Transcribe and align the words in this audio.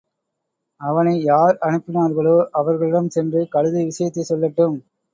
அவனை 0.81 1.21
யார் 1.21 1.57
அனுப்பினார்களோ, 1.61 2.35
அவர்களிடம் 2.51 3.09
சென்று 3.09 3.47
கழுதை 3.49 3.83
விஷயத்தைச் 3.85 4.33
சொல்லட்டும். 4.33 4.77